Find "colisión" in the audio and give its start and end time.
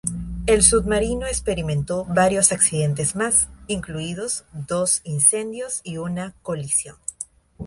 6.41-6.95